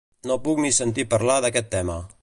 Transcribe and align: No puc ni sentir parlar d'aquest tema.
No 0.29 0.37
puc 0.47 0.61
ni 0.65 0.71
sentir 0.79 1.07
parlar 1.13 1.37
d'aquest 1.47 1.71
tema. 1.77 2.01